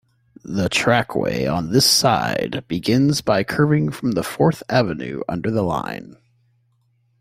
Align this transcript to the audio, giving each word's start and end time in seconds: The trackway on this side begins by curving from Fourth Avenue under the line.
The 0.45 0.67
trackway 0.67 1.45
on 1.45 1.71
this 1.73 1.85
side 1.87 2.63
begins 2.67 3.21
by 3.21 3.43
curving 3.43 3.91
from 3.91 4.13
Fourth 4.23 4.63
Avenue 4.67 5.21
under 5.29 5.51
the 5.51 5.61
line. 5.61 6.15